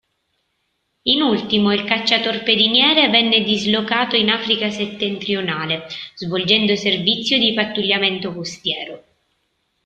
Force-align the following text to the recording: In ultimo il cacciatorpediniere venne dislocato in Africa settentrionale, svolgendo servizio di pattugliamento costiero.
In 1.03 1.21
ultimo 1.21 1.71
il 1.71 1.83
cacciatorpediniere 1.83 3.09
venne 3.11 3.43
dislocato 3.43 4.15
in 4.15 4.31
Africa 4.31 4.71
settentrionale, 4.71 5.85
svolgendo 6.15 6.75
servizio 6.75 7.37
di 7.37 7.53
pattugliamento 7.53 8.33
costiero. 8.33 9.03